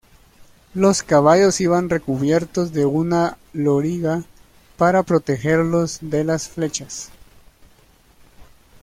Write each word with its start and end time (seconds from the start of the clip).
Los 0.73 1.03
caballos 1.03 1.61
iban 1.61 1.87
recubiertos 1.87 2.73
de 2.73 2.87
una 2.87 3.37
loriga 3.53 4.23
para 4.75 5.03
protegerlos 5.03 5.99
de 6.01 6.23
las 6.23 6.49
flechas. 6.49 7.11